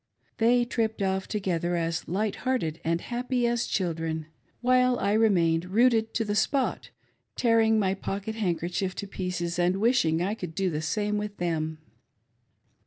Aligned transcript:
They 0.39 0.65
tripped 0.65 1.03
off 1.03 1.27
together 1.27 1.75
as 1.75 2.07
light 2.07 2.37
hearted 2.37 2.81
and 2.83 3.01
happy 3.01 3.45
as 3.45 3.67
children, 3.67 4.25
while 4.59 4.97
I 4.97 5.13
remained 5.13 5.65
rooted 5.65 6.15
to 6.15 6.25
the 6.25 6.33
spot, 6.33 6.89
tearing 7.35 7.77
my 7.77 7.93
pocket 7.93 8.33
hand 8.33 8.57
kerchief 8.61 8.95
to 8.95 9.05
pieces, 9.07 9.59
and 9.59 9.77
wishing 9.79 10.19
I 10.19 10.33
could 10.33 10.55
do 10.55 10.71
the 10.71 10.81
same 10.81 11.19
with 11.19 11.37
them. 11.37 11.77